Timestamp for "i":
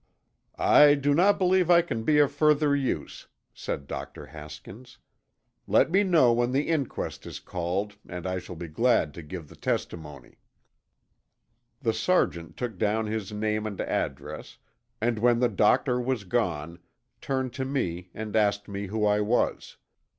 0.57-0.95, 1.69-1.83, 8.25-8.39, 19.05-19.19